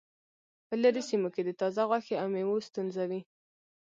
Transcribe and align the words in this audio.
په 0.67 0.73
لرې 0.81 1.01
سیمو 1.09 1.29
کې 1.35 1.41
د 1.45 1.49
تازه 1.61 1.81
غوښې 1.89 2.15
او 2.21 2.27
میوو 2.33 2.65
ستونزه 2.67 3.03
وي 3.09 3.21